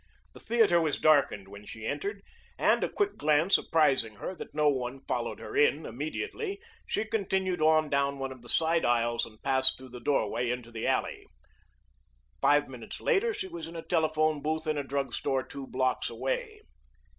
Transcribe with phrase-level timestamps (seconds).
[0.33, 2.23] The theater was darkened when she entered
[2.57, 7.61] and, a quick glance apprizing her that no one followed her in immediately, she continued
[7.61, 11.27] on down one of the side aisles and passed through the doorway into the alley.
[12.41, 16.09] Five minutes later she was in a telephone booth in a drug store two blocks
[16.09, 16.61] away.